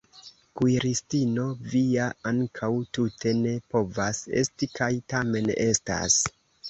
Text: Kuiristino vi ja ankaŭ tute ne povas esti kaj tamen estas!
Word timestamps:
Kuiristino 0.59 1.43
vi 1.73 1.81
ja 1.97 2.07
ankaŭ 2.31 2.71
tute 2.99 3.35
ne 3.43 3.53
povas 3.75 4.23
esti 4.43 4.71
kaj 4.81 4.93
tamen 5.15 5.53
estas! 5.71 6.17